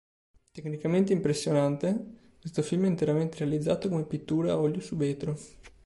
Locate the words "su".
4.81-4.95